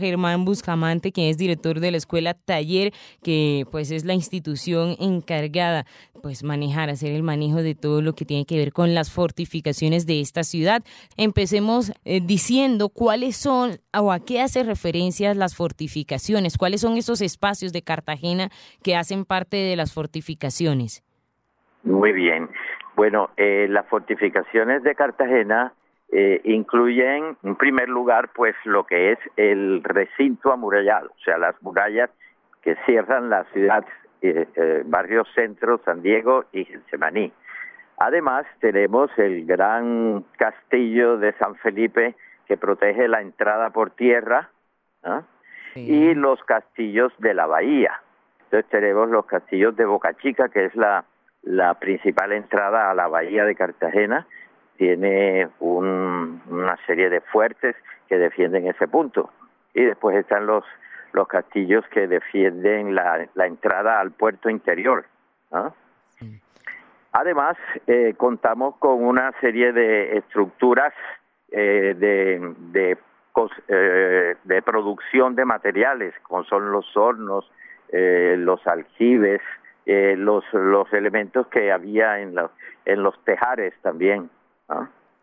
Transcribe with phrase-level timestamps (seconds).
[0.00, 5.86] Germán Buscamante, quien es director de la escuela Taller, que pues es la institución encargada
[6.22, 10.06] pues manejar, hacer el manejo de todo lo que tiene que ver con las fortificaciones
[10.06, 10.84] de esta ciudad.
[11.16, 17.20] Empecemos eh, diciendo cuáles son o a qué hace referencia las fortificaciones, cuáles son esos
[17.20, 18.50] espacios de Cartagena
[18.84, 21.02] que hacen parte de las fortificaciones.
[21.82, 22.48] Muy bien.
[22.94, 25.72] Bueno, eh, las fortificaciones de Cartagena
[26.10, 31.60] eh, incluyen, en primer lugar, pues lo que es el recinto amurallado, o sea, las
[31.62, 32.10] murallas
[32.62, 33.84] que cierran la ciudad,
[34.22, 37.30] eh, eh, barrio centro, San Diego y Getsemaní.
[37.98, 42.14] Además, tenemos el gran castillo de San Felipe
[42.46, 44.50] que protege la entrada por tierra
[45.74, 48.00] y los castillos de la bahía.
[48.44, 51.04] Entonces tenemos los castillos de Boca Chica, que es la,
[51.42, 54.26] la principal entrada a la bahía de Cartagena,
[54.78, 57.76] tiene una serie de fuertes
[58.08, 59.30] que defienden ese punto.
[59.74, 60.64] Y después están los,
[61.12, 65.04] los castillos que defienden la, la entrada al puerto interior.
[67.12, 70.94] Además, eh, contamos con una serie de estructuras
[71.50, 72.98] eh, de, de,
[73.68, 77.50] eh, producción de materiales, como son los hornos,
[77.90, 79.40] los aljibes,
[79.86, 82.34] los, los elementos que había en,
[82.84, 84.28] en los tejares también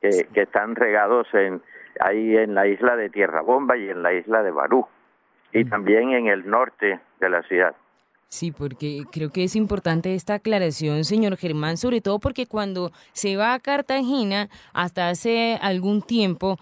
[0.00, 1.62] que, que, están regados en,
[2.00, 4.86] ahí en la isla de Tierra Bomba y en la isla de Barú,
[5.52, 7.74] y también en el norte de la ciudad.
[8.32, 13.36] Sí, porque creo que es importante esta aclaración, señor Germán, sobre todo porque cuando se
[13.36, 16.58] va a Cartagena, hasta hace algún tiempo,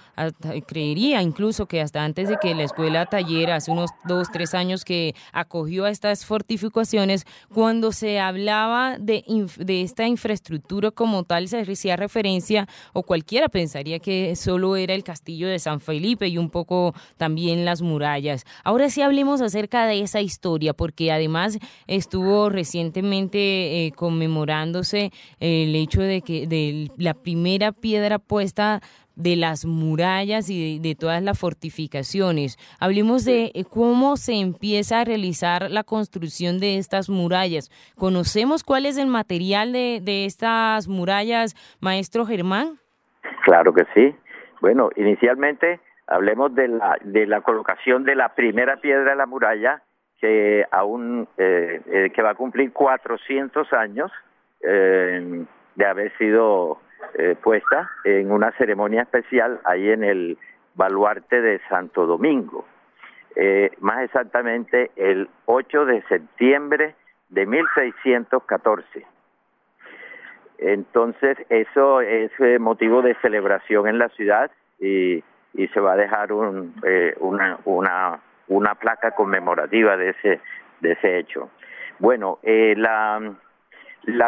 [0.66, 4.84] creería incluso que hasta antes de que la escuela taller, hace unos dos, tres años
[4.84, 9.22] que acogió a estas fortificaciones, cuando se hablaba de,
[9.56, 15.04] de esta infraestructura como tal, se hacía referencia, o cualquiera pensaría que solo era el
[15.04, 18.44] castillo de San Felipe y un poco también las murallas.
[18.64, 26.02] Ahora sí hablemos acerca de esa historia, porque además estuvo recientemente eh, conmemorándose el hecho
[26.02, 28.80] de que de la primera piedra puesta
[29.16, 32.56] de las murallas y de, todas las fortificaciones.
[32.80, 37.70] Hablemos de eh, cómo se empieza a realizar la construcción de estas murallas.
[37.96, 42.78] ¿Conocemos cuál es el material de, de estas murallas, maestro Germán?
[43.44, 44.14] Claro que sí.
[44.60, 49.82] Bueno, inicialmente hablemos de la, de la colocación de la primera piedra de la muralla
[50.20, 54.12] que aún eh, eh, que va a cumplir 400 años
[54.60, 55.44] eh,
[55.74, 56.78] de haber sido
[57.42, 60.38] puesta en una ceremonia especial ahí en el
[60.74, 62.66] baluarte de Santo Domingo,
[63.80, 66.94] más exactamente el 8 de septiembre
[67.30, 69.06] de 1614.
[70.58, 72.30] Entonces eso es
[72.60, 76.74] motivo de celebración en la ciudad y, y se va a dejar un,
[77.18, 78.20] una, una
[78.50, 80.40] una placa conmemorativa de ese,
[80.80, 81.50] de ese hecho.
[81.98, 83.36] Bueno, eh, la,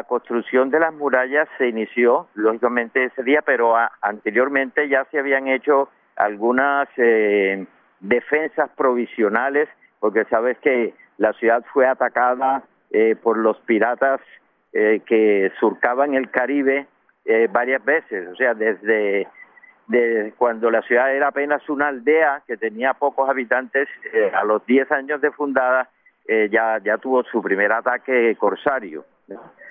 [0.06, 5.88] construcción de las murallas se inició, lógicamente, ese día, pero anteriormente ya se habían hecho
[6.16, 7.66] algunas eh,
[8.00, 9.69] defensas provisionales,
[9.99, 14.21] porque sabes que la ciudad fue atacada eh, por los piratas
[14.72, 16.87] que surcaban el Caribe
[17.50, 19.28] varias veces, o sea, desde
[19.92, 24.64] de cuando la ciudad era apenas una aldea que tenía pocos habitantes, eh, a los
[24.66, 25.88] 10 años de fundada
[26.26, 29.04] eh, ya, ya tuvo su primer ataque corsario.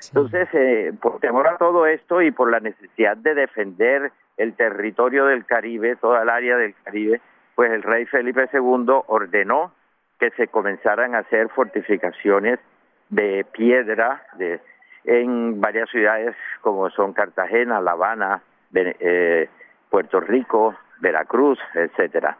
[0.07, 5.25] Entonces, eh, por temor a todo esto y por la necesidad de defender el territorio
[5.25, 7.21] del Caribe, toda el área del Caribe,
[7.55, 9.73] pues el rey Felipe II ordenó
[10.19, 12.59] que se comenzaran a hacer fortificaciones
[13.09, 14.59] de piedra de,
[15.03, 18.41] en varias ciudades como son Cartagena, La Habana,
[18.73, 19.49] eh,
[19.91, 22.37] Puerto Rico, Veracruz, etcétera.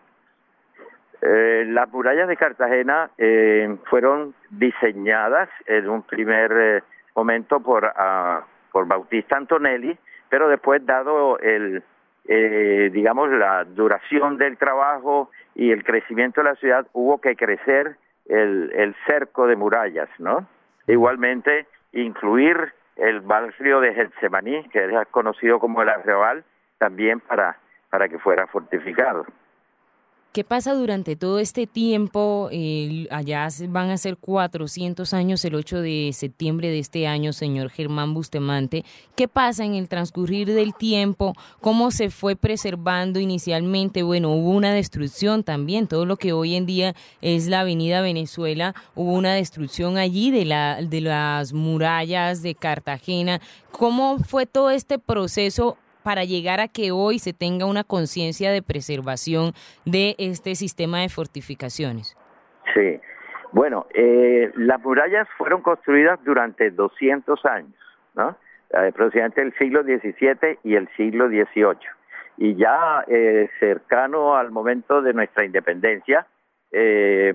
[1.21, 8.43] Eh, las murallas de Cartagena eh, fueron diseñadas en un primer eh, momento por, ah,
[8.71, 9.95] por Bautista Antonelli,
[10.29, 11.83] pero después dado el,
[12.25, 17.97] digamos, la duración del trabajo y el crecimiento de la ciudad, hubo que crecer
[18.27, 20.47] el, el cerco de murallas, ¿no?
[20.87, 26.45] Igualmente, incluir el barrio de Getsemaní, que es conocido como el Arrebal,
[26.81, 27.59] también para,
[27.91, 29.23] para que fuera fortificado.
[30.33, 32.49] ¿Qué pasa durante todo este tiempo?
[33.11, 38.13] allá van a ser 400 años el 8 de septiembre de este año, señor Germán
[38.13, 38.85] Bustemante.
[39.15, 41.33] ¿Qué pasa en el transcurrir del tiempo?
[41.59, 44.03] ¿Cómo se fue preservando inicialmente?
[44.03, 45.87] Bueno, hubo una destrucción también.
[45.87, 50.45] Todo lo que hoy en día es la Avenida Venezuela, hubo una destrucción allí de,
[50.45, 53.41] la, de las murallas de Cartagena.
[53.71, 58.61] ¿Cómo fue todo este proceso para llegar a que hoy se tenga una conciencia de
[58.61, 59.53] preservación
[59.85, 62.17] de este sistema de fortificaciones?
[62.73, 62.99] Sí,
[63.51, 67.75] bueno, eh, las murallas fueron construidas durante 200 años,
[68.15, 68.35] ¿no?
[68.73, 71.77] aproximadamente el siglo XVII y el siglo XVIII.
[72.37, 76.25] Y ya eh, cercano al momento de nuestra independencia,
[76.71, 77.33] eh,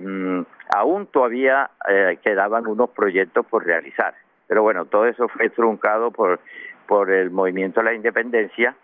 [0.75, 4.15] aún todavía eh, quedaban unos proyectos por realizar.
[4.47, 6.39] Pero bueno, todo eso fue truncado por,
[6.87, 8.75] por el movimiento de la independencia.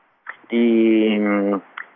[0.49, 1.17] Y,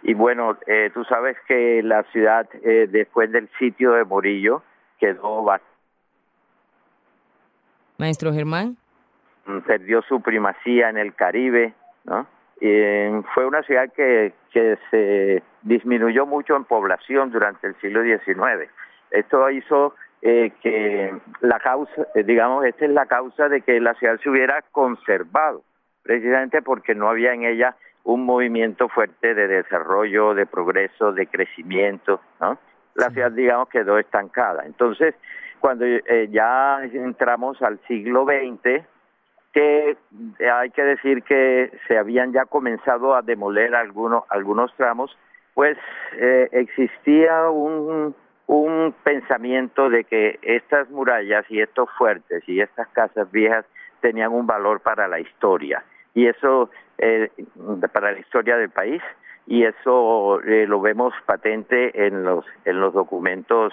[0.03, 4.63] y bueno, eh, tú sabes que la ciudad, eh, después del sitio de Murillo,
[4.99, 5.45] quedó
[7.97, 8.77] Maestro Germán.
[9.45, 11.73] Mm, perdió su primacía en el Caribe,
[12.05, 12.27] ¿no?
[12.59, 12.67] Y
[13.35, 18.71] fue una ciudad que, que se disminuyó mucho en población durante el siglo XIX.
[19.11, 23.93] Esto hizo eh, que la causa, eh, digamos, esta es la causa de que la
[23.93, 25.61] ciudad se hubiera conservado,
[26.07, 27.75] precisamente porque no había en ella
[28.05, 32.57] un movimiento fuerte de desarrollo, de progreso, de crecimiento, ¿no?
[32.95, 34.63] La ciudad, digamos, quedó estancada.
[34.65, 35.13] Entonces,
[35.59, 38.85] cuando eh, ya entramos al siglo XX,
[39.51, 39.97] que
[40.49, 45.15] hay que decir que se habían ya comenzado a demoler algunos algunos tramos,
[45.53, 45.77] pues
[46.13, 48.15] eh, existía un,
[48.45, 53.65] un pensamiento de que estas murallas y estos fuertes y estas casas viejas
[53.99, 55.83] tenían un valor para la historia
[56.17, 57.29] y eso eh,
[57.93, 59.03] para la historia del país
[59.45, 63.71] y eso eh, lo vemos patente en los en los documentos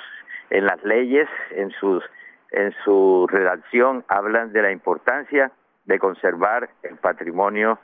[0.51, 2.05] en las leyes en sus
[2.53, 5.53] en su redacción hablan de la importancia
[5.87, 7.79] de conservar el patrimonio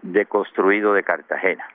[0.00, 1.66] deconstruido de Cartagena.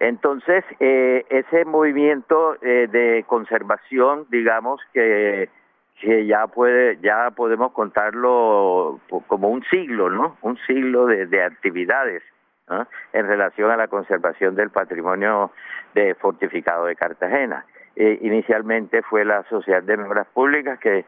[0.00, 5.50] Entonces, eh, ese movimiento eh, de conservación, digamos que,
[6.00, 10.36] que ya puede, ya podemos contarlo como un siglo, ¿no?
[10.42, 12.22] Un siglo de, de actividades
[12.68, 12.86] ¿no?
[13.12, 15.50] en relación a la conservación del patrimonio
[15.94, 17.64] de fortificado de Cartagena.
[17.96, 21.04] Eh, inicialmente fue la Sociedad de Memoras Públicas que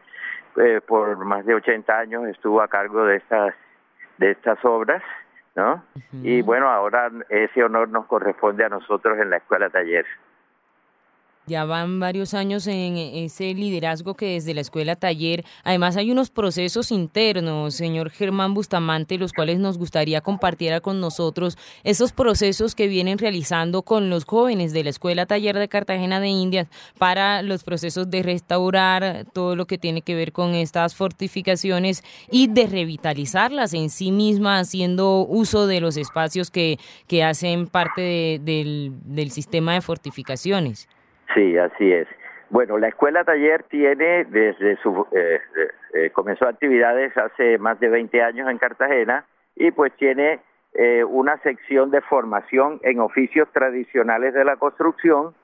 [0.56, 3.54] eh, por más de 80 años estuvo a cargo de estas
[4.18, 5.02] de estas obras,
[5.54, 5.82] ¿no?
[6.12, 10.04] Y bueno, ahora ese honor nos corresponde a nosotros en la escuela taller.
[11.50, 16.30] Ya van varios años en ese liderazgo que desde la escuela taller, además hay unos
[16.30, 22.86] procesos internos, señor Germán Bustamante, los cuales nos gustaría compartir con nosotros, esos procesos que
[22.86, 26.68] vienen realizando con los jóvenes de la escuela taller de Cartagena de Indias
[26.98, 32.46] para los procesos de restaurar todo lo que tiene que ver con estas fortificaciones y
[32.46, 38.92] de revitalizarlas en sí mismas, haciendo uso de los espacios que, que hacen parte del,
[39.02, 40.86] del sistema de fortificaciones.
[41.34, 42.08] Sí, así es.
[42.50, 45.40] Bueno, la escuela taller tiene desde su eh,
[45.94, 49.24] eh, comenzó actividades hace más de 20 años en Cartagena
[49.54, 50.40] y pues tiene
[50.74, 55.34] eh, una sección de formación en oficios tradicionales de la construcción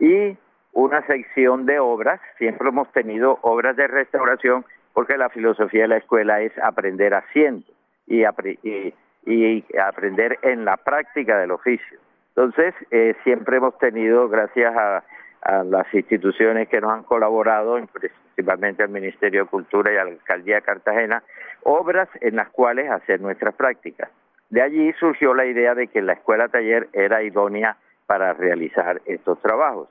[0.00, 0.36] y
[0.72, 2.20] una sección de obras.
[2.38, 7.66] Siempre hemos tenido obras de restauración porque la filosofía de la escuela es aprender haciendo
[8.06, 8.94] y, y,
[9.24, 11.98] y aprender en la práctica del oficio.
[12.36, 15.02] Entonces, eh, siempre hemos tenido, gracias a
[15.46, 20.10] a las instituciones que nos han colaborado, principalmente al Ministerio de Cultura y a la
[20.10, 21.22] Alcaldía de Cartagena,
[21.62, 24.10] obras en las cuales hacer nuestras prácticas.
[24.50, 27.76] De allí surgió la idea de que la escuela taller era idónea
[28.06, 29.88] para realizar estos trabajos.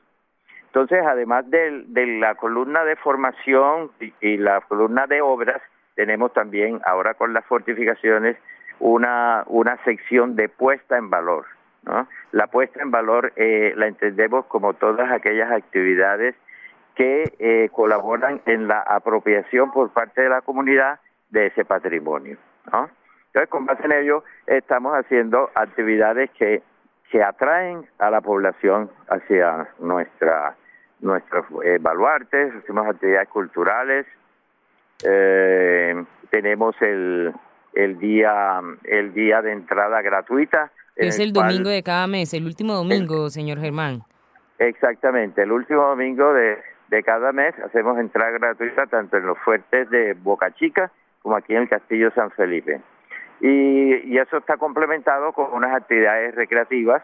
[0.68, 1.86] Entonces, además de,
[2.20, 5.62] la columna de formación y, la columna de obras,
[5.96, 8.36] tenemos también ahora con las fortificaciones
[8.80, 11.46] una, una sección de puesta en valor.
[12.32, 16.36] La puesta en valor eh, la entendemos como todas aquellas actividades
[16.96, 21.00] que eh, colaboran en la apropiación por parte de la comunidad
[21.30, 22.38] de ese patrimonio.
[22.66, 26.64] Entonces, con base en ello, estamos haciendo actividades que,
[27.12, 30.56] que atraen a la población hacia nuestra
[31.02, 34.08] nuestros eh, baluartes, hacemos actividades culturales,
[36.32, 37.34] tenemos el,
[37.74, 42.74] el día el día de entrada gratuita es el, domingo de cada mes, el último
[42.74, 44.04] domingo, señor Germán.
[44.60, 46.58] Exactamente, el último domingo de,
[46.90, 51.54] de cada mes hacemos entrada gratuita tanto en los fuertes de Boca Chica como aquí
[51.54, 52.82] en el Castillo San Felipe.
[53.42, 57.04] Y, y eso está complementado con unas actividades recreativas,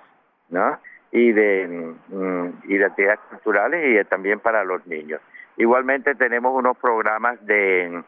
[0.50, 0.78] ¿no?
[1.12, 5.20] Y de, mm, y de actividades culturales y también para los niños.
[5.58, 8.04] Igualmente tenemos unos programas de,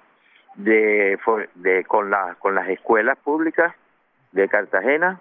[0.56, 1.20] de,
[1.56, 3.74] de con, con las escuelas públicas
[4.32, 5.20] de Cartagena,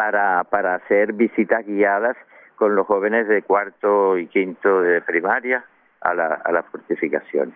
[0.00, 2.16] para, para hacer visitas guiadas
[2.56, 5.62] con los jóvenes de cuarto y quinto de primaria
[6.00, 7.54] a, la, a las fortificaciones.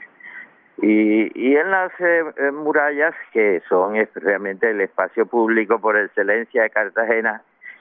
[0.77, 6.69] Y, y en las eh, murallas, que son realmente el espacio público por excelencia de
[6.69, 7.41] Cartagena,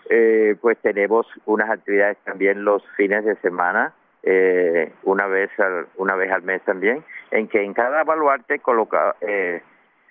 [0.10, 3.92] eh, pues tenemos unas actividades también los fines de semana,
[4.24, 9.18] eh, una vez al, una vez al mes también, en que en cada baluarte coloca,
[9.20, 9.62] eh,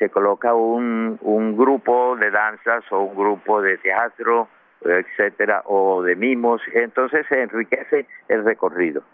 [0.02, 4.48] se coloca un, un grupo de danzas o un grupo de teatro,
[4.80, 9.04] etcétera, o de mimos, entonces se enriquece el recorrido.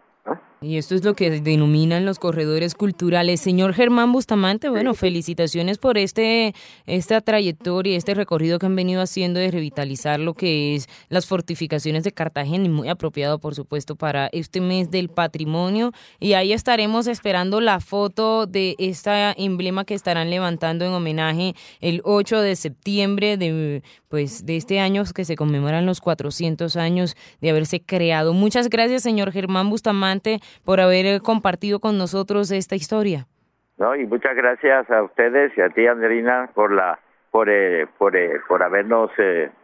[0.61, 3.41] Y esto es lo que denominan los corredores culturales.
[3.41, 6.53] Señor Germán Bustamante, bueno, felicitaciones por este
[6.85, 12.03] esta trayectoria, este recorrido que han venido haciendo de revitalizar lo que es las fortificaciones
[12.03, 15.93] de Cartagena y muy apropiado, por supuesto, para este mes del patrimonio.
[16.19, 22.01] Y ahí estaremos esperando la foto de esta emblema que estarán levantando en homenaje el
[22.03, 27.51] 8 de septiembre de pues de este año que se conmemoran los 400 años de
[27.51, 28.33] haberse creado.
[28.33, 33.27] Muchas gracias, señor Germán Bustamante por haber eh, compartido con nosotros esta historia.
[33.79, 36.99] No, y muchas gracias a ustedes y a ti, Andrina, por la
[37.31, 39.11] por eh, por, eh, por habernos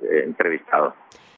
[0.00, 0.94] entrevistado.